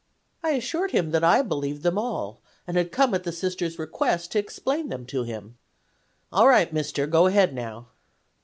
[0.43, 4.31] "I assured him that I believed them all and had come at the Sister's request
[4.31, 5.59] to explain them to him.
[6.31, 7.89] "'All right, Mister, go ahead now.